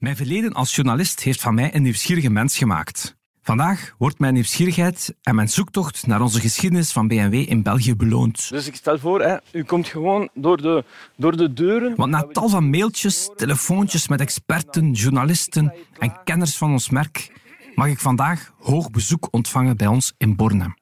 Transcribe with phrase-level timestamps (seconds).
[0.00, 3.16] Mijn verleden als journalist heeft van mij een nieuwsgierige mens gemaakt.
[3.42, 8.48] Vandaag wordt mijn nieuwsgierigheid en mijn zoektocht naar onze geschiedenis van BMW in België beloond.
[8.48, 10.84] Dus ik stel voor, hè, u komt gewoon door de,
[11.16, 11.96] door de deuren.
[11.96, 17.32] Want na tal van mailtjes, telefoontjes met experten, journalisten en kenners van ons merk,
[17.74, 20.74] mag ik vandaag hoog bezoek ontvangen bij ons in Bornem.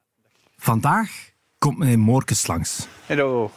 [0.55, 1.09] Vandaag
[1.57, 2.87] komt meneer Moorkes langs.
[3.07, 3.51] Hallo,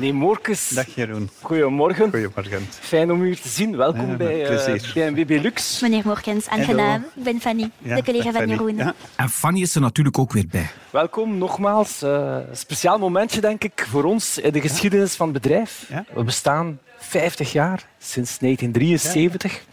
[0.00, 1.30] Meneer Moorkes, dag Jeroen.
[1.40, 2.10] goedemorgen.
[2.10, 2.66] Goedemorgen.
[2.70, 3.76] Fijn om u hier te zien.
[3.76, 4.92] Welkom Ja, bij eh.
[4.94, 5.80] BMW Belux.
[5.80, 7.04] Meneer Morkens, aangenaam.
[7.16, 8.48] Ik ben Fanny, Ja, de collega van.
[8.48, 8.76] Jeroen.
[8.76, 8.94] Ja.
[9.16, 10.66] En Fanny is er natuurlijk ook weer bij.
[10.90, 12.02] Welkom nogmaals.
[12.02, 15.86] Eh, Een speciaal momentje, denk ik, voor ons in de geschiedenis van het bedrijf.
[15.88, 16.04] Ja.
[16.14, 19.64] We bestaan 50 jaar, sinds 1973.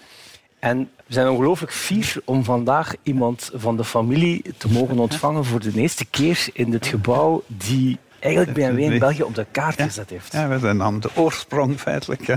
[0.60, 5.60] En we zijn ongelooflijk fier om vandaag iemand van de familie te mogen ontvangen voor
[5.60, 7.98] de eerste keer in dit gebouw die
[8.28, 10.32] eigenlijk BMW in België op de kaart gezet heeft.
[10.34, 12.36] Ja, we zijn aan de oorsprong feitelijk hè,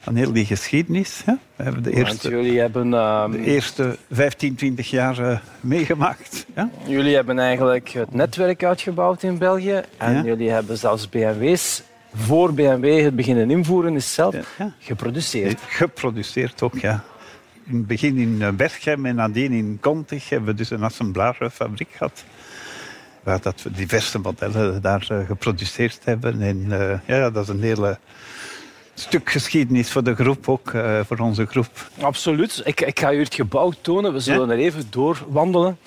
[0.00, 1.22] van heel die geschiedenis.
[1.24, 1.32] Hè.
[1.56, 6.46] We hebben de Want eerste, jullie hebben, ehm, de eerste 15, 20 jaar eh, meegemaakt.
[6.54, 6.70] Ja.
[6.86, 9.82] jullie hebben eigenlijk het netwerk uitgebouwd in België.
[9.96, 10.22] En Ja.
[10.22, 11.82] jullie hebben zelfs BMW's
[12.14, 15.60] voor BMW het beginnen invoeren, is zelf Ja, geproduceerd.
[15.66, 17.04] Geproduceerd ook, ja.
[17.66, 21.88] In het begin in eh, Berchem en nadien in Contig hebben we dus een assemblagefabriek
[21.96, 22.24] gehad.
[23.28, 26.40] Waar dat we diverse modellen daar eh, geproduceerd hebben.
[26.42, 27.98] En eh, ja, dat is een hele
[28.94, 31.90] stuk geschiedenis voor de groep, ook eh, voor onze groep.
[32.00, 32.62] Absoluut.
[32.64, 34.12] Ik, ik ga u het gebouw tonen.
[34.12, 34.52] We zullen Ja.
[34.52, 35.78] er even doorwandelen.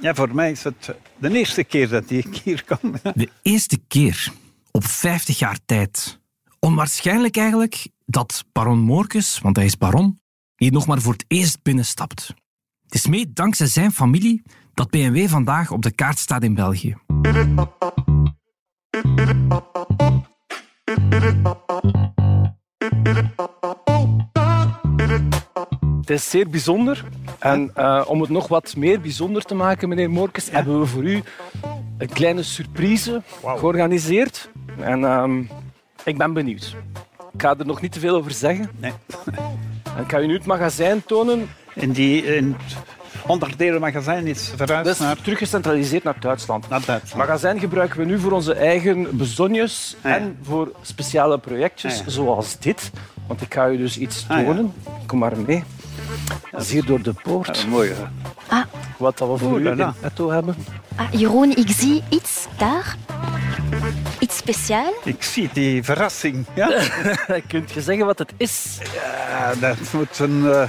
[0.00, 2.94] Ja, voor mij is het de eerste keer dat ik hier kom.
[3.14, 4.32] De eerste keer
[4.70, 6.20] op 50 jaar tijd.
[6.58, 10.20] Onwaarschijnlijk eigenlijk dat baron Moorkes, want hij is baron,
[10.56, 12.34] hier nog maar voor het eerst binnenstapt.
[12.84, 14.42] Het is mee dankzij zijn familie
[14.74, 16.96] dat BMW vandaag op de kaart staat in België.
[26.00, 27.04] Het is zeer bijzonder.
[27.38, 31.04] En eh, om het nog wat meer bijzonder te maken, meneer Moorkes, hebben we voor
[31.04, 31.22] u
[31.98, 34.50] een kleine surprise georganiseerd.
[34.78, 35.42] En ehm,
[36.04, 36.76] ik ben benieuwd.
[37.32, 38.70] Ik ga er nog niet te veel over zeggen.
[38.78, 38.92] Nee.
[39.96, 41.48] En ik ga u nu het magazijn tonen.
[41.74, 42.56] En die in
[43.22, 46.68] het onderdelenmagazijn is verhuisd Dat is naar, terug gecentraliseerd naar Duitsland.
[46.68, 47.26] naar Duitsland.
[47.26, 50.16] magazijn gebruiken we nu voor onze eigen bezonjes Ah, ja.
[50.16, 52.10] en voor speciale projectjes Ah, ja.
[52.10, 52.90] zoals dit.
[53.26, 54.44] Want ik ga u dus iets Ah, ja.
[54.44, 54.72] tonen.
[55.06, 55.64] Kom maar mee.
[56.50, 57.58] Dat is hier door de poort.
[57.58, 57.90] Ja, mooi.
[57.90, 58.02] hè.
[58.48, 58.64] Ah,
[58.96, 60.56] Wat dat we voor Oeh, u in petto hebben.
[60.96, 62.96] ah, Jeroen, ik zie iets daar.
[64.18, 64.92] Iets speciaal.
[65.04, 66.46] Ik zie die verrassing.
[66.54, 66.68] Ja?
[67.48, 68.78] Kunt je zeggen wat het is?
[68.94, 70.62] Ja, dat moet een eh,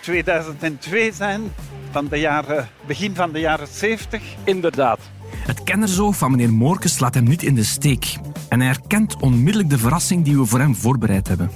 [0.00, 1.52] 2002 zijn,
[1.94, 4.22] van de jaren, begin van de jaren 70.
[4.44, 4.98] Inderdaad.
[5.36, 8.16] Het kennerzoog van meneer Moorkes laat hem niet in de steek.
[8.48, 11.50] En hij herkent onmiddellijk de verrassing die we voor hem voorbereid hebben.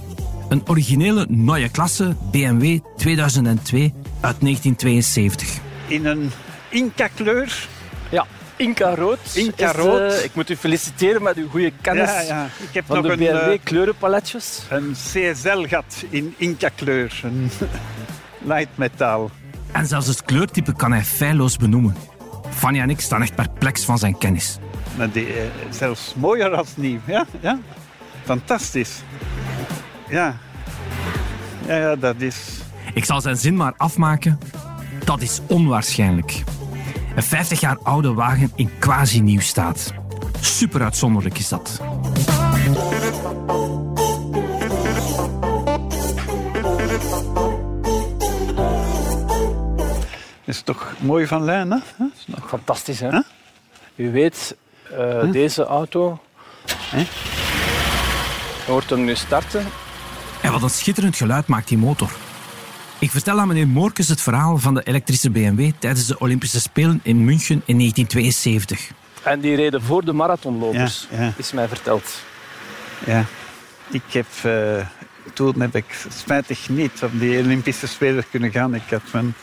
[0.48, 3.82] Een originele nieuwe klasse BMW 2002
[4.21, 5.59] uit 1972.
[5.87, 6.31] In een
[6.69, 7.69] Inca-kleur.
[8.10, 9.19] Ja, Inca Rood.
[9.34, 10.12] Inca is, Rood.
[10.12, 12.44] eh, ik moet u feliciteren met uw goede kennis Ja, ja.
[12.44, 14.62] Ik heb van nog de een, BMW eh, kleurenpaletjes.
[14.71, 17.21] een CSL gehad in Inca-kleur.
[17.25, 17.50] Een
[18.53, 19.31] light metaal.
[19.72, 21.94] En zelfs het kleurtype kan hij feilloos benoemen.
[22.50, 24.58] Fanny en ik staan echt perplex van zijn kennis.
[24.96, 26.98] Maar die, eh, zelfs mooier als nieuw.
[27.06, 27.26] Ja?
[27.40, 27.58] Ja?
[28.24, 29.02] Fantastisch.
[30.08, 30.36] Ja.
[31.66, 32.36] ja, ja, dat is...
[32.94, 34.38] Ik zal zijn zin maar afmaken.
[35.04, 36.42] Dat is onwaarschijnlijk.
[37.14, 39.92] Een 50 jaar oude wagen in quasi-nieuw staat.
[40.40, 41.80] Super uitzonderlijk is dat.
[50.48, 51.78] Is toch mooi van lijn, hè?
[51.97, 52.04] Hè?
[52.16, 53.10] Is nog- Fantastisch, hè?
[53.10, 53.20] Huh?
[53.97, 54.56] U weet,
[54.98, 56.20] eh, deze auto...
[56.91, 57.00] Huh?
[58.66, 59.66] Je hoort hem nu starten.
[60.42, 62.10] En wat een schitterend geluid maakt die motor.
[62.98, 67.00] Ik vertel aan meneer Moorkes het verhaal van de elektrische BMW tijdens de Olympische Spelen
[67.03, 68.91] in München in 1972.
[69.22, 71.32] En die reden voor de marathonlopers, Ja, ja.
[71.36, 72.04] is mij verteld.
[73.06, 73.25] Ja.
[73.91, 74.26] Ik heb...
[74.42, 74.86] eh,
[75.34, 78.75] toen heb ik spijtig niet op die Olympische Spelen kunnen gaan.
[78.75, 79.34] Ik had mijn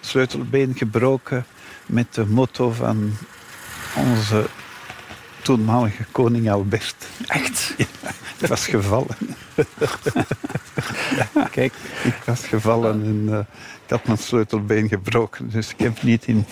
[0.00, 1.44] sleutelbeen gebroken
[1.86, 3.12] met de motto van
[3.96, 4.46] onze
[5.42, 7.06] toenmalige koning Albert.
[7.26, 7.74] Echt?
[8.40, 9.16] Ik was gevallen.
[11.50, 11.72] Kijk,
[12.04, 13.38] Ik was gevallen en eh,
[13.84, 15.50] ik had mijn sleutelbeen gebroken.
[15.50, 16.44] Dus ik heb niet in,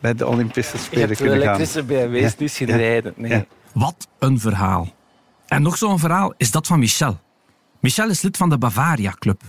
[0.00, 1.46] bij de Olympische je Spelen hebt kunnen gaan.
[1.46, 3.12] elektrische BMW's Ja, niet zien ja, rijden.
[3.16, 3.30] Nee.
[3.30, 3.44] ja.
[3.72, 4.94] Wat een verhaal.
[5.46, 7.20] En nog zo'n verhaal is dat van Michel.
[7.80, 9.42] Michel is lid van de Bavaria Club.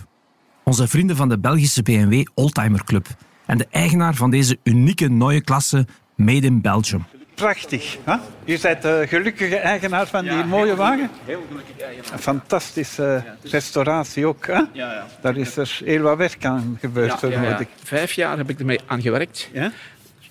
[0.64, 3.06] Onze vrienden van de Belgische BMW Oldtimer Club.
[3.46, 7.04] En de eigenaar van deze unieke nieuwe klasse Made in Belgium.
[7.34, 7.98] Prachtig.
[8.04, 8.16] Hè?
[8.44, 11.10] U bent de gelukkige eigenaar van die mooie wagen?
[11.24, 12.12] Heel gelukkig eigenaar.
[12.12, 14.46] Een fantastische restauratie ook.
[14.46, 14.52] Hè?
[14.52, 15.06] Ja, ja.
[15.20, 17.58] Daar is er heel wat werk aan gebeurd, Ja, ja, vermoed ja.
[17.58, 17.68] ik.
[17.82, 19.48] Vijf jaar heb ik ermee aan gewerkt.
[19.52, 19.72] Ja?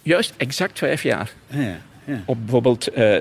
[0.02, 1.32] Juist exact vijf jaar.
[1.48, 2.22] Ja, ja.
[2.26, 3.18] Op bijvoorbeeld eh,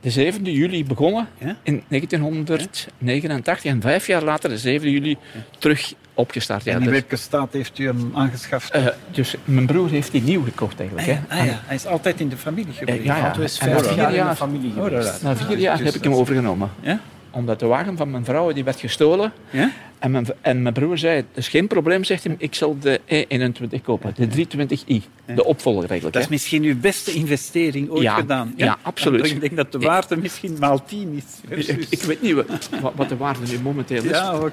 [0.00, 1.56] de 7 juli begonnen Ja?
[1.62, 5.16] in 1989 en vijf jaar later, de 7 juli,
[5.58, 6.64] terug opgestart.
[6.64, 8.70] Ja, En in dus, welke staat heeft u hem aangeschaft?
[8.70, 11.08] eh, dus mijn broer heeft die nieuw gekocht eigenlijk.
[11.08, 11.18] Hè.
[11.28, 11.60] Ah, ja.
[11.64, 13.04] Hij is altijd in de familie Eh, gebleven.
[13.04, 13.24] ja, ja.
[13.24, 15.22] Auto is vijf jaar in de jaar, familie Oh, geweest.
[15.22, 16.70] na vier jaar Dus heb ik hem dat- overgenomen.
[16.80, 17.00] Ja?
[17.30, 19.32] Omdat de wagen van mijn vrouw die werd gestolen.
[19.50, 19.70] Ja?
[19.98, 23.00] En mijn, en mijn broer zei, het is geen probleem, zegt hij, ik zal de
[23.06, 24.14] E21 kopen.
[24.16, 25.02] De 320i,
[25.34, 26.02] de opvolger eigenlijk.
[26.02, 26.30] Dat is hè.
[26.30, 28.52] misschien uw beste investering ooit Ja, gedaan.
[28.56, 29.26] ja, absoluut.
[29.30, 31.24] Ik denk dat de waarde misschien maal 10 is.
[31.58, 34.10] Ik, ik- ik weet niet wat, wat de waarde nu momenteel is.
[34.10, 34.52] Ja, ik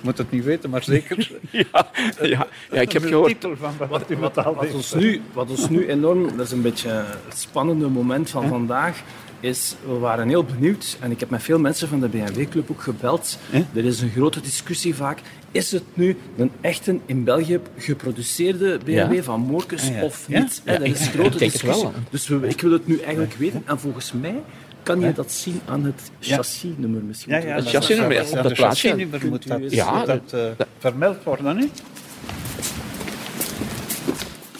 [0.00, 1.30] moet het niet weten, maar zeker.
[1.50, 1.90] ja,
[2.22, 3.28] ja, ja, ik heb gehoord.
[3.28, 6.88] titel van wat, Wat ons, nu, wat ons nu enorm, dat is een beetje
[7.28, 9.02] het spannende moment van vandaag,
[9.40, 12.82] is we waren heel benieuwd en ik heb met veel mensen van de BMW-club ook
[12.82, 13.38] gebeld.
[13.74, 15.18] Er is een grote discussie vaak.
[15.50, 19.22] Is het nu een echte in België geproduceerde BMW Ja.
[19.22, 20.02] van Morkes Ah, ja.
[20.02, 20.38] of Ja?
[20.40, 20.62] niet?
[20.64, 21.82] Ja, dat is een ik grote het discussie.
[21.82, 21.92] wel.
[22.10, 24.42] Dus we, ik wil het nu eigenlijk weten en volgens mij
[24.82, 27.32] kan je dat zien aan het chassisnummer misschien.
[27.32, 28.62] Ja, ja, Het dat- chassisnummer, op dat- het plaatje.
[28.64, 31.66] chassisnummer moet dat, Ja, moet dat, eh, dat- vermeld worden, hè?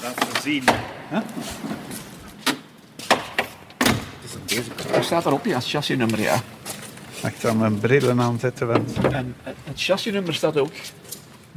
[0.02, 0.64] Laten we zien.
[4.94, 6.40] Er staat erop, ja, het chassisnummer, ja.
[7.22, 8.66] Mag ik dan mijn brillen aanzetten?
[8.66, 8.98] Want...
[9.10, 10.72] En het chassisnummer staat ook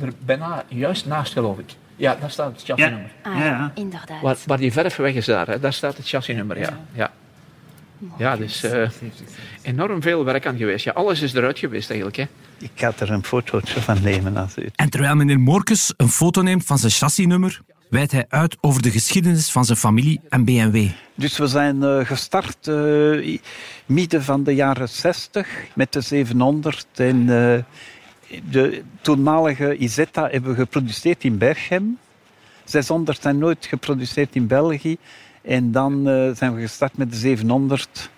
[0.02, 1.72] er bijna juist naast, geloof ik.
[1.96, 3.12] Ja, daar staat het chassisnummer.
[3.24, 4.22] Ah, Ja, inderdaad.
[4.22, 6.80] Waar, waar die verf weg is daar, hè, daar staat het chassisnummer, ja.
[6.94, 7.12] Ja,
[8.18, 8.90] ja dus eh,
[9.62, 10.86] enorm veel werk aan geweest.
[10.86, 12.18] Ja, alles is eruit geweest eigenlijk.
[12.18, 12.26] Hè.
[12.58, 14.70] Ik ga er een fotootje van nemen als u...
[14.76, 18.92] En terwijl meneer Morkes een foto neemt van zijn chassisnummer, wijdt hij uit over de
[18.92, 20.88] geschiedenis van zijn familie en BMW.
[21.16, 23.40] Dus we zijn eh, gestart eh,
[23.86, 26.88] midden van de jaren 60 met de 700.
[26.96, 27.64] En eh,
[28.50, 31.98] de toenmalige Isetta hebben we geproduceerd in Berchem.
[32.64, 34.98] 600 zijn nooit geproduceerd in België.
[35.42, 36.04] En dan
[36.36, 38.10] zijn we gestart met de 700.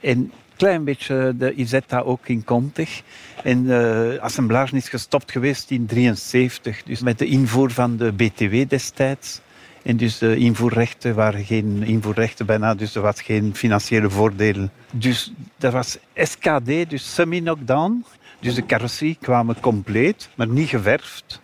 [0.00, 3.02] En een klein beetje de Isetta ook in Contig.
[3.42, 6.82] En de assemblage is gestopt geweest in 1973.
[6.82, 9.40] Dus met de invoer van de BTW destijds.
[9.82, 14.68] En dus de invoerrechten waren geen invoerrechten bijna, dus er was geen financiële voordeel.
[14.92, 18.04] Dus dat was SKD, dus semi-knockdown.
[18.40, 21.40] Dus de carrosserie kwamen compleet, maar niet geverfd.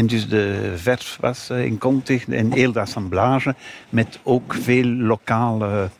[0.00, 3.54] En dus de verf was eh, in Contig en heel de assemblage
[3.88, 5.90] met ook veel lokale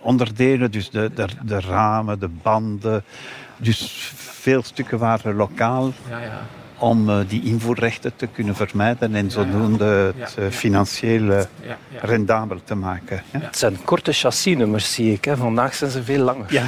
[0.00, 0.70] onderdelen.
[0.70, 3.04] Dus de, de, de ramen, de banden.
[3.56, 6.46] Dus veel stukken waren lokaal Ja, ja.
[6.78, 11.46] om eh, die invoerrechten te kunnen vermijden en zodoende het eh, financieel
[12.00, 13.22] rendabel te maken.
[13.32, 13.38] Ja.
[13.40, 15.24] Het zijn korte chassisnummers, zie ik.
[15.24, 15.36] Hè.
[15.36, 16.46] Vandaag zijn ze veel langer.
[16.52, 16.64] Ja.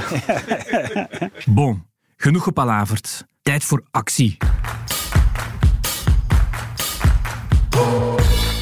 [1.61, 1.87] Bon,
[2.17, 3.27] genoeg gepalaverd.
[3.43, 4.37] Tijd voor actie.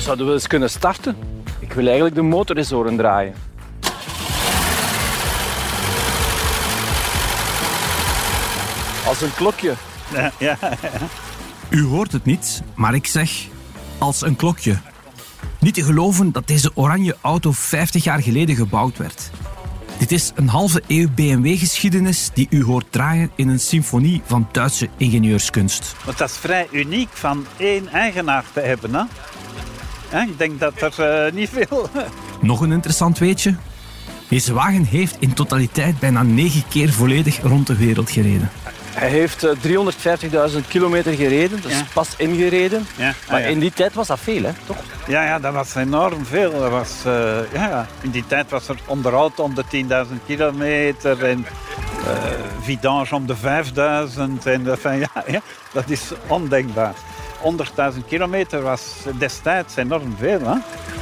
[0.05, 1.17] Zouden we eens kunnen starten?
[1.59, 3.35] Ik wil eigenlijk de motor eens horen draaien.
[9.07, 9.75] Als een klokje.
[10.13, 10.59] Ja, ja.
[11.71, 13.31] U hoort het niet, maar ik zeg
[13.99, 14.77] als een klokje.
[15.61, 19.31] Niet te geloven dat deze oranje auto 50 jaar geleden gebouwd werd.
[19.99, 24.89] Dit is een halve eeuw BMW-geschiedenis die u hoort draaien in een symfonie van Duitse
[24.97, 25.95] ingenieurskunst.
[26.05, 28.95] Want dat is vrij uniek van één eigenaar te hebben.
[28.95, 29.03] Hè?
[30.23, 31.89] Ik denk dat er eh, niet veel...
[32.41, 33.55] Nog een interessant weetje?
[34.29, 38.51] Deze wagen heeft in totaliteit bijna negen keer volledig rond de wereld gereden.
[38.95, 39.51] Hij heeft eh,
[40.53, 41.85] 350.000 kilometer gereden, dus Ja.
[41.93, 42.87] pas ingereden.
[42.97, 43.47] Ja, Maar ah, ja.
[43.51, 44.51] in die tijd was dat veel, hè?
[44.67, 44.77] toch?
[45.07, 46.51] Ja, ja, dat was enorm veel.
[46.61, 47.87] Dat was, eh, ja, ja.
[48.01, 51.47] In die tijd was er onderhoud om de 10.000 kilometer en
[52.07, 52.13] eh
[52.61, 54.47] vidange om de 5.000.
[54.47, 55.41] En, enfin, ja, ja,
[55.73, 56.95] dat is ondenkbaar.
[57.95, 58.83] 100.000 kilometer was
[59.19, 60.41] destijds enorm veel.
[60.47, 60.55] Hè?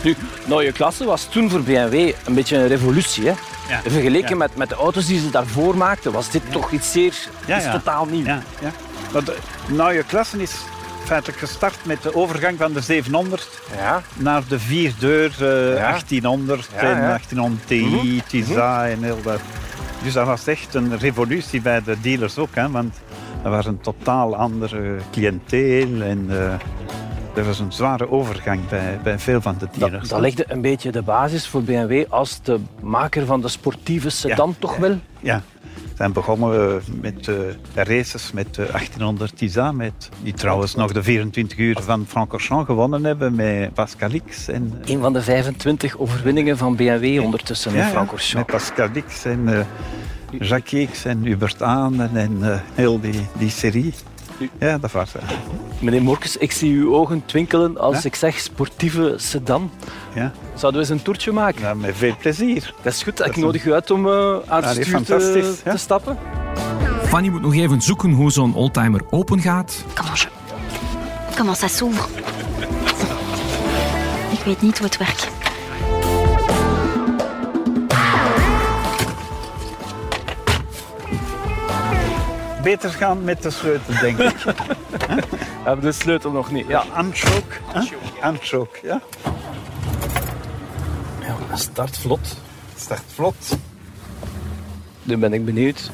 [0.02, 3.24] Nu, nieuwe klasse was toen voor BMW een beetje een revolutie.
[3.26, 3.32] Hè?
[3.68, 3.80] Ja.
[3.86, 4.36] Vergeleken Ja.
[4.36, 7.14] met, met de auto's die ze daarvoor maakten, was dit toch iets zeer
[7.46, 7.72] Ja, iets ja.
[7.72, 8.24] totaal nieuw.
[8.24, 8.42] Ja,
[9.12, 9.36] de
[9.68, 10.52] nieuwe klasse is
[11.04, 14.02] feitelijk gestart met de overgang van de 700 Ja.
[14.14, 15.80] naar de vierdeur eh Ja.
[15.90, 17.06] 1800 Ja, en ja.
[17.06, 19.40] 1800 Ti, Tisa en heel dat.
[20.02, 22.94] Dus dat was echt een revolutie bij de dealers ook, hè, want
[23.42, 26.54] dat was een totaal andere cliënteel en eh
[27.34, 30.00] er was een zware overgang bij, bij veel van de dealers.
[30.00, 34.10] Dat, dat legde een beetje de basis voor BMW als de maker van de sportieve
[34.10, 34.98] sedan, toch wel?
[35.20, 35.42] Ja,
[35.96, 37.36] zijn begonnen eh, met uh,
[37.74, 43.04] races met uh, 1800 Tisa, met, die trouwens nog de 24 uur van Francorchamps gewonnen
[43.04, 44.48] hebben met Pascal X.
[44.48, 48.34] En, Een van de 25 overwinningen van BMW ondertussen ja, in Francorchamps.
[48.34, 49.60] met Pascal X en uh,
[50.38, 53.94] Jacques X en Hubert Aan en uh, heel die, die serie.
[54.58, 55.22] Ja, dat was het.
[55.78, 58.02] Meneer Morkes, ik zie uw ogen twinkelen als ja?
[58.04, 59.70] ik zeg sportieve sedan.
[60.14, 60.32] Ja.
[60.54, 61.60] Zouden we eens een toertje maken?
[61.60, 62.74] Ja, met veel plezier.
[62.82, 63.16] Dat is goed.
[63.16, 63.70] Dat ik is nodig een...
[63.70, 65.72] u uit om uh, aan het stuur te, ja?
[65.72, 66.18] te, stappen.
[67.02, 69.84] Fanny moet nog even zoeken hoe zo'n oldtimer open gaat.
[69.94, 70.28] Comment, je...
[71.36, 72.08] Comment ça s'ouvre?
[74.30, 75.41] Ik weet niet hoe het werkt.
[82.62, 84.36] Beter gaan met de sleutel, denk ik.
[85.62, 86.66] We hebben de sleutel nog niet.
[86.66, 87.52] Ja, Anchook.
[88.20, 89.00] Anchook, ja.
[91.20, 92.36] Ja, start vlot.
[92.76, 93.58] Start vlot.
[95.02, 95.90] Nu ben ik benieuwd.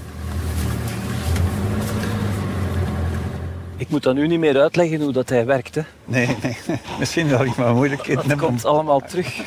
[3.77, 5.83] Ik moet dan u niet meer uitleggen hoe dat hij werkt, hè?
[6.05, 6.57] Nee, nee.
[6.99, 9.41] Misschien zal ik maar moeilijkheden Het komt allemaal terug.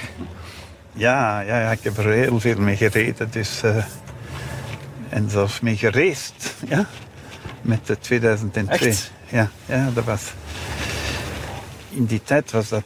[0.93, 3.31] Ja, ja, ja, ik heb er heel veel mee gereden.
[3.31, 3.85] Dus, uh,
[5.09, 6.55] en zelfs mee gereisd.
[6.67, 6.85] Ja?
[7.61, 8.87] Met de 2002.
[8.87, 9.11] Echt?
[9.29, 10.31] Ja, ja, dat was...
[11.89, 12.83] In die tijd was dat...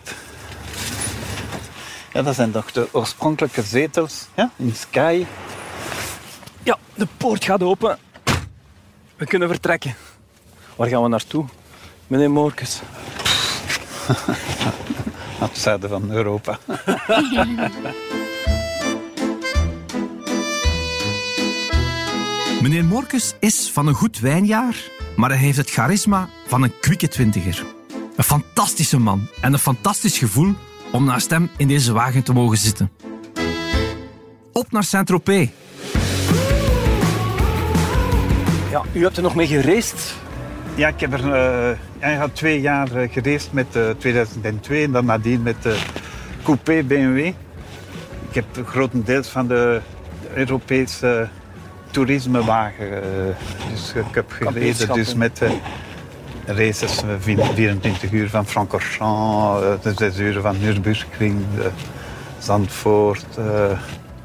[2.14, 4.52] Ja, dat zijn toch de oorspronkelijke zetels ja?
[4.56, 5.26] in Sky.
[6.64, 7.98] Ja, de poort gaat open.
[9.16, 9.96] We kunnen vertrekken.
[10.76, 11.46] Waar gaan we naartoe,
[12.08, 12.82] meneer Moorkes?
[15.40, 16.60] Het zuiden van Europa.
[22.66, 24.76] Meneer Morkes is van een goed wijnjaar,
[25.16, 27.66] maar hij heeft het charisma van een kwikke twintiger.
[28.16, 30.54] Een fantastische man en een fantastisch gevoel
[30.92, 32.92] om naast hem in deze wagen te mogen zitten.
[34.52, 35.50] Op naar Saint-Tropez.
[38.72, 40.16] Ja, u hebt er nog mee gereisd.
[40.76, 44.92] Ja, ik heb er uh, ja, had twee jaar uh, gereisd met uh, 2002 en
[44.92, 45.80] dan nadien met de
[46.44, 47.26] coupé BMW.
[48.30, 49.82] Ik heb grotendeels van de
[50.34, 51.30] Europese
[51.96, 53.04] toerismewagen.
[53.72, 55.42] dus ik heb gereden dus met
[56.46, 61.70] races 24 uur van Francorchamps, de 6 uur van Nürburgring, de
[62.40, 63.26] Zandvoort.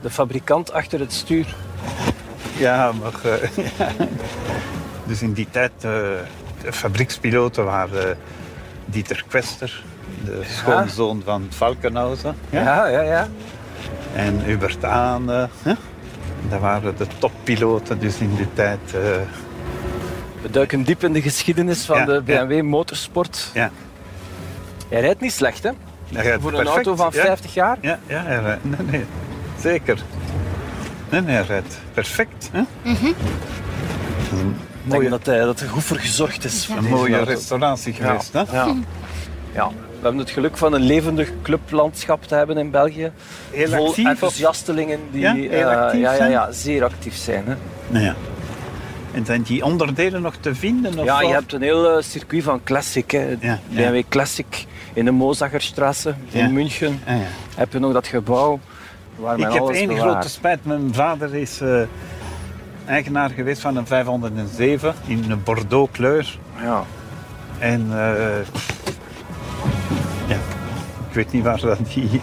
[0.01, 1.55] De fabrikant achter het stuur.
[2.59, 3.13] Ja, maar...
[5.07, 6.23] Dus in die tijd, de
[6.71, 8.17] fabriekspiloten waren
[8.85, 9.83] Dieter Quester,
[10.25, 12.37] de schoonzoon van Falkenhausen.
[12.51, 13.03] Ja, ja, ja.
[13.03, 13.29] ja.
[14.15, 15.25] En Hubert Aan.
[15.65, 15.77] Ja.
[16.49, 18.79] Dat waren de toppiloten dus in die tijd.
[18.87, 19.01] Uh...
[20.43, 22.63] We duiken diep in de geschiedenis van Ja, de BMW ja.
[22.63, 23.51] motorsport.
[23.55, 23.71] Ja.
[24.89, 25.71] Hij rijdt niet slecht, hè?
[26.13, 27.23] Hij rijdt Voor een perfect, auto van ja.
[27.23, 27.79] 50 jaar.
[27.81, 29.05] Ja, ja hij rijdt, nee, nee,
[29.59, 29.99] zeker.
[31.11, 32.51] Nee, nee, hij rijdt perfect.
[32.53, 32.63] Hè?
[34.85, 36.69] Ik denk dat, hij, dat er goed voor gezorgd is.
[36.69, 38.33] Een mooie restauratie geweest.
[38.33, 38.43] Hè?
[38.53, 38.75] Ja.
[39.53, 39.71] ja.
[40.01, 43.13] We hebben het geluk van een levendig clublandschap te hebben in België.
[43.51, 47.45] Heel Vol actief, enthousiastelingen die Ja, heel eh, actief ja, ja, ja, zeer actief zijn.
[47.47, 47.55] Hè.
[47.89, 48.15] Nou ja.
[49.13, 50.99] En zijn die onderdelen nog te vinden?
[50.99, 53.11] Of Ja, je hebt een heel eh, circuit van Classic.
[53.11, 53.37] Hè.
[53.41, 56.53] Ja, BMW Classic in de Mozacherstraße in.
[56.53, 57.01] München.
[57.07, 57.23] Ah, ja.
[57.57, 58.61] Heb je nog dat gebouw
[59.17, 60.11] waar men Ik heb één bewaart.
[60.11, 60.65] grote spijt.
[60.65, 61.83] Mijn vader is eh,
[62.87, 66.39] eigenaar geweest van een 507 in een Bordeaux kleur.
[66.63, 66.85] Ja.
[67.59, 67.89] En
[71.11, 72.21] ik weet niet waar dat die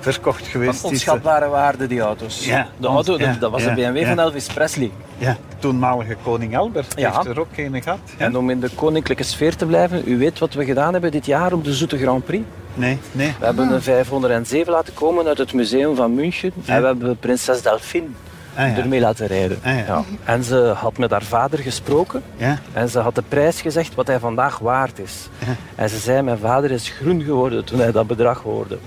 [0.00, 0.96] verkocht geweest Van is.
[0.96, 2.44] onschatbare waarde, die auto's.
[2.46, 4.08] Ja, de auto, ja, dat was ja, de BMW ja.
[4.08, 4.90] van Elvis Presley.
[5.18, 7.12] Ja, toenmalige koning Albert Ja.
[7.14, 7.98] heeft er ook een gehad.
[8.18, 8.24] Ja?
[8.24, 11.26] En om in de koninklijke sfeer te blijven, u weet wat we gedaan hebben dit
[11.26, 12.44] jaar op de Zoete Grand Prix?
[12.74, 13.34] Nee, nee.
[13.38, 16.52] We hebben een 507 laten komen uit het museum van München.
[16.64, 18.06] En we hebben prinses Delphine
[18.56, 18.76] Ah, ja.
[18.76, 19.58] ermee laten rijden.
[19.64, 20.02] Ah, ja.
[20.24, 22.22] En ze had met haar vader gesproken.
[22.36, 22.58] Ja?
[22.72, 25.28] En ze had de prijs gezegd wat hij vandaag waard is.
[25.74, 28.78] En ze zei, mijn vader is groen geworden toen hij dat bedrag hoorde.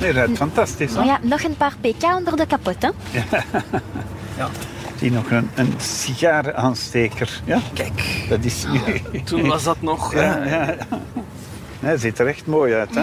[0.00, 0.90] Nee, dat is fantastisch.
[0.90, 0.96] Hè?
[0.96, 2.88] Maar ja, nog een paar pk onder de kapot, hè?
[4.98, 7.40] Zie nog een, een sigarenaansteker.
[7.44, 7.58] Ja?
[7.72, 8.66] Kijk, Dat is...
[9.24, 10.14] toen was dat nog...
[10.14, 10.74] Ja, eh, ja.
[11.80, 12.94] Nee, het ziet er echt mooi uit.
[12.94, 13.02] Hè?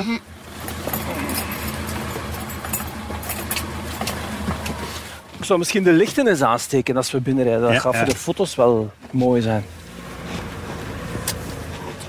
[5.38, 7.62] Ik zou misschien de lichten eens aansteken als we binnenrijden.
[7.62, 9.66] Dat Ja, gaat voor de foto's wel mooi zijn.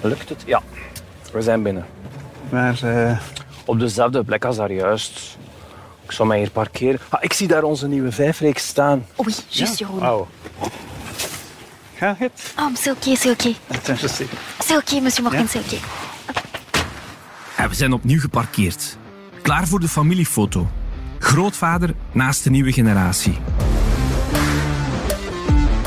[0.01, 0.43] Lukt het?
[0.47, 0.63] Ja.
[1.33, 1.85] We zijn binnen.
[2.51, 3.19] Maar eh,
[3.65, 5.37] Op dezelfde plek als daar juist.
[6.05, 7.01] Ik zal mij hier parkeren.
[7.09, 9.07] Ah, ik zie daar onze nieuwe vijfreeks staan.
[9.21, 10.07] Oei, juist, Jeroen.
[10.09, 10.27] oh.
[11.97, 12.53] Gaat het?
[12.59, 13.55] Oh, c'est ok, c'est ok.
[14.59, 15.47] C'est ok, monsieur Morgan, Ja.
[15.47, 15.79] c'est ok.
[17.57, 18.97] En we zijn opnieuw geparkeerd.
[19.43, 20.69] Klaar voor de familiefoto.
[21.19, 23.39] Grootvader naast de nieuwe generatie.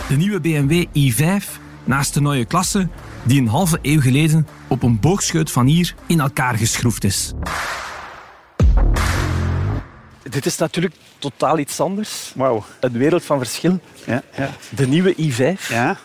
[0.09, 1.45] De nieuwe BMW i5
[1.83, 2.88] naast de nieuwe klasse
[3.24, 7.33] die een halve eeuw geleden op een boogscheut van hier in elkaar geschroefd is.
[10.29, 12.31] Dit is natuurlijk totaal iets anders.
[12.36, 12.63] Wauw.
[12.79, 13.79] Een wereld van verschil.
[14.05, 14.50] Ja, ja.
[14.69, 15.98] De nieuwe i5, ja.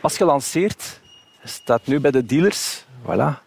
[0.00, 1.00] pas gelanceerd,
[1.44, 2.84] staat nu bij de dealers.
[3.04, 3.38] Voilà,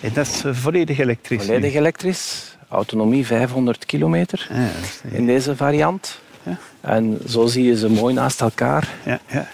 [0.00, 1.38] En dat is eh, volledig elektrisch.
[1.40, 1.44] nu.
[1.46, 2.56] volledig elektrisch.
[2.68, 4.68] Autonomie 500 kilometer Ja,
[5.10, 6.20] in deze variant.
[6.42, 6.58] Ja.
[6.80, 8.88] En zo zie je ze mooi naast elkaar.
[9.04, 9.48] ja, ja.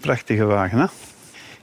[0.00, 0.86] Prachtige wagen, hè?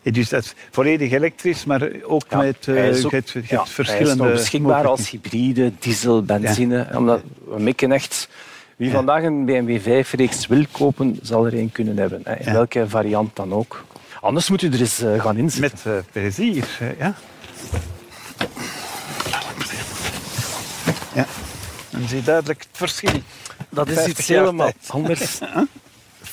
[0.04, 2.74] Dus dat is volledig elektrisch, maar ook Ja, met eh,
[3.06, 3.92] ook- je hebt ja, verschillende...
[3.92, 6.88] Hij is nog beschikbaar als hybride, diesel, benzine.
[6.96, 8.30] Omdat we mikken echt...
[8.76, 12.22] Wie vandaag een BMW 5-reeks wil kopen, zal er een kunnen hebben.
[12.24, 13.84] hè, In welke variant dan ook.
[14.22, 15.92] Anders moet u er eens eh, gaan inzitten.
[15.94, 17.16] Met eh, plezier, eh, ja.
[21.16, 21.26] Ja.
[21.90, 23.22] Dan zie je duidelijk het verschil.
[23.70, 25.40] Dat is 50 iets helemaal anders.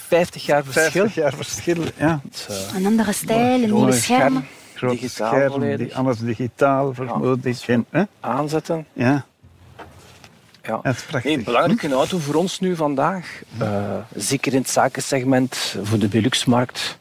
[0.09, 0.91] 50 jaar verschil.
[0.91, 2.21] 50 jaar verschil, ja.
[2.77, 4.45] Een andere stijl, een nieuwe mooi scherm.
[4.75, 7.59] Grote Digitaal scherm, die- alles digitaal, vermoed ik.
[7.67, 8.03] En, hè?
[8.21, 8.87] aanzetten.
[8.93, 9.25] Ja,
[10.63, 10.81] Ja.
[10.83, 11.25] dat is prachtig.
[11.25, 13.43] Nee, een belangrijke auto voor ons nu vandaag.
[13.59, 16.99] Eh, zeker in het zakensegment, voor de Belux-markt,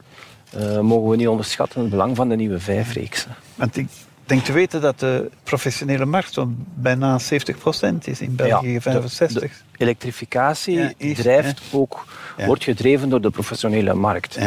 [0.54, 3.26] eh, mogen we niet onderschatten het belang van de nieuwe 5-reeks.
[3.26, 3.32] hè.
[3.56, 3.88] Want ik
[4.28, 8.82] denk te weten dat de professionele markt zo'n bijna 70% is in België, Ja, de-
[8.82, 9.64] 65.
[9.78, 12.06] Elektrificatie Ja, is, drijft ook,
[12.38, 12.46] Ja.
[12.46, 14.38] wordt gedreven door de professionele markt.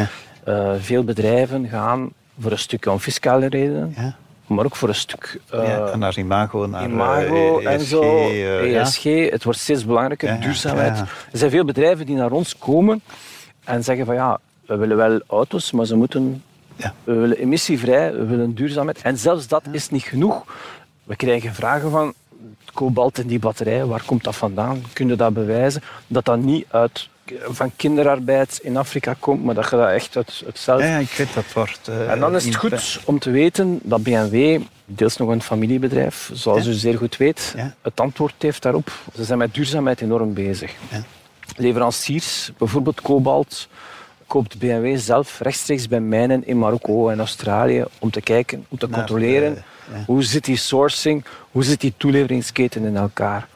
[0.43, 2.09] Eh, veel bedrijven gaan
[2.39, 4.15] voor een stuk om fiscale redenen, Ja.
[4.47, 8.29] maar ook voor een stuk ja, naar imago, naar imago eh, en ESG, zo.
[8.29, 9.03] ESG.
[9.31, 10.99] Het wordt steeds belangrijker, duurzaamheid.
[10.99, 11.07] Er
[11.37, 13.01] zijn veel bedrijven die naar ons komen
[13.63, 16.43] en zeggen van ja, we willen wel auto's, maar ze moeten...
[16.81, 16.93] Ja.
[17.03, 19.01] We willen emissievrij, we willen duurzaamheid.
[19.01, 20.43] En zelfs dat is niet genoeg.
[21.03, 22.13] We krijgen vragen van
[22.73, 24.83] kobalt in die batterij, waar komt dat vandaan?
[24.93, 25.81] Kun je dat bewijzen?
[26.07, 27.09] Dat dat niet uit,
[27.43, 31.09] van kinderarbeid in Afrika komt, maar dat je dat echt uit, uit zelf Ja, ik
[31.11, 31.87] weet dat wordt.
[31.87, 36.29] eh, en dan is het goed om te weten dat BMW, deels nog een familiebedrijf,
[36.33, 36.69] zoals Ja.
[36.69, 37.75] u zeer goed weet, Ja.
[37.81, 38.91] het antwoord heeft daarop.
[39.15, 40.73] Ze zijn met duurzaamheid enorm bezig.
[40.91, 41.01] Ja.
[41.55, 43.67] Leveranciers, bijvoorbeeld Cobalt,
[44.31, 48.87] koopt BMW zelf rechtstreeks bij mijnen in Marokko en Australië om te kijken, om te
[48.87, 49.61] Naar controleren de-
[49.93, 50.03] ja.
[50.05, 53.47] hoe zit die sourcing, hoe zit die toeleveringsketen in elkaar.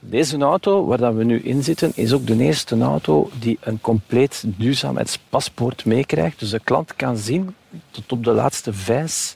[0.00, 3.80] Deze auto waar dat we nu in zitten, is ook de eerste auto die een
[3.80, 6.38] compleet duurzaamheidspaspoort meekrijgt.
[6.38, 7.54] Dus de klant kan zien
[7.90, 9.34] tot op de laatste vijs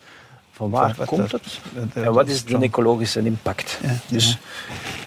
[0.53, 3.79] van waar komt dat- het dat- dat- en wat is de ecologische impact.
[3.83, 4.39] Ja, Dus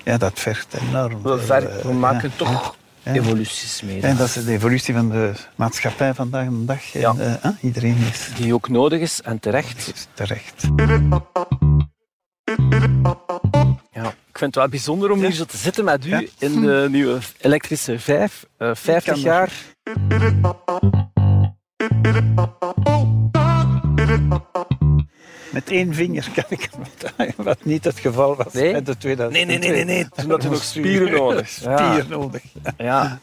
[0.03, 1.21] Ja, dat vergt enorm.
[1.21, 4.01] we, ver- eh, we maken toch Evoluties mee.
[4.01, 6.83] En dat is de evolutie van de maatschappij vandaag de dag.
[6.83, 7.13] Ja.
[7.17, 10.07] eh, ah, iedereen is, Die ook nodig is en terecht.
[10.13, 10.67] terecht.
[13.91, 14.07] Ja.
[14.07, 16.23] Ik vind het wel bijzonder om hier zo te zitten met u Ja.
[16.37, 18.45] in de nieuwe elektrische 5.
[18.57, 19.23] eh 50 nog.
[19.23, 19.51] jaar.
[25.51, 28.71] Met één vinger kan ik hem draaien, wat niet het geval was Nee?
[28.71, 29.45] met de 2002.
[29.45, 30.09] Nee, nee, nee, nee, nee.
[30.15, 31.49] Toen had u nog spieren nodig.
[31.49, 32.03] Spier Ja.
[32.09, 32.41] nodig.
[32.77, 33.19] Ja,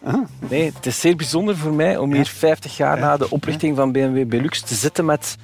[0.48, 3.92] nee, het is zeer bijzonder voor mij om hier 50 jaar na de oprichting van
[3.92, 5.36] BMW Belux te zitten met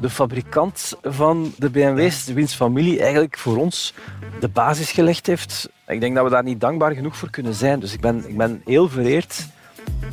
[0.00, 3.94] de fabrikant van de BMW's, wiens familie eigenlijk voor ons
[4.40, 5.68] de basis gelegd heeft.
[5.86, 7.80] Ik denk dat we daar niet dankbaar genoeg voor kunnen zijn.
[7.80, 9.46] Dus ik ben, ik ben heel vereerd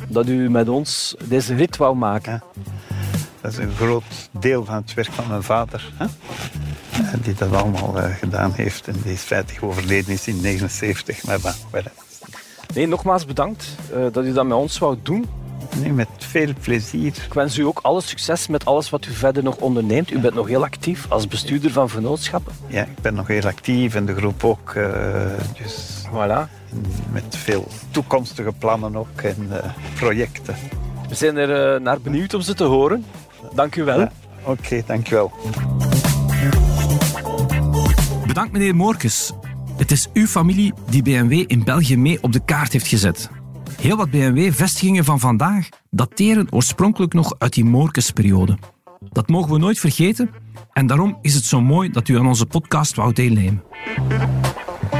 [0.08, 2.42] dat u met ons deze rit wou maken.
[3.40, 5.92] Dat is een groot deel van het werk van mijn vader.
[5.96, 6.06] Hè?
[7.22, 8.88] Die dat allemaal eh, gedaan heeft.
[8.88, 11.24] En die is feitelijk overleden is in 79.
[11.24, 11.82] Maar wel,
[12.74, 15.26] Nee, nogmaals bedankt eh, dat u dat met ons wou doen.
[15.76, 17.06] nee, met veel plezier.
[17.26, 20.10] Ik wens u ook alle succes met alles wat u verder nog onderneemt.
[20.10, 22.52] U bent nog heel actief als bestuurder van vennootschappen.
[22.66, 24.72] Ja, ik ben nog heel actief en de groep ook.
[24.74, 24.84] eh,
[25.62, 26.48] dus Voilà.
[27.12, 29.50] met veel toekomstige plannen ook en
[29.94, 30.54] projecten.
[31.08, 33.04] We zijn er naar benieuwd om ze te horen.
[33.54, 34.00] Dank u wel.
[34.00, 34.12] Ja.
[34.44, 35.32] Oké, dankjewel.
[38.26, 39.32] Bedankt meneer Moorkes.
[39.76, 43.30] Het is uw familie die BMW in België mee op de kaart heeft gezet.
[43.80, 48.58] Heel wat BMW-vestigingen van vandaag dateren oorspronkelijk nog uit die Moorkes-periode.
[49.00, 50.30] Dat mogen we nooit vergeten
[50.72, 53.62] en daarom is het zo mooi dat u aan onze podcast wou deelnemen.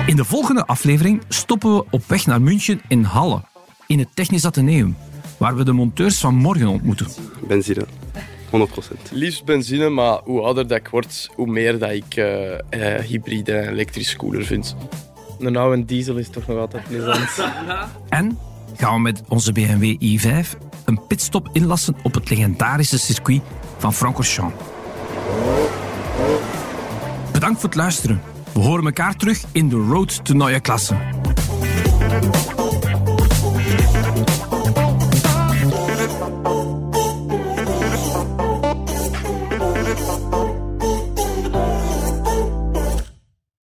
[0.06, 3.42] In de volgende aflevering stoppen we op weg naar München in Halle,
[3.86, 4.96] in het Technisch Atheneum,
[5.36, 7.06] waar we de monteurs van morgen ontmoeten.
[7.48, 7.86] Benzine,
[8.50, 8.50] 100%.
[9.10, 13.52] Liefst benzine, maar hoe ouder dat ik word, hoe meer dat ik eh, eh, hybride
[13.52, 14.76] en elektrisch cooler vind.
[15.38, 17.28] Een oude diesel is toch nog altijd plezant.
[18.08, 18.38] En
[18.76, 23.40] gaan we met onze BMW i5 een pitstop inlassen op het legendarische circuit
[23.78, 24.64] van Francorchamps.
[27.32, 28.20] Bedankt voor het luisteren.
[28.52, 30.96] We horen elkaar terug in de Road to Neue Klasse.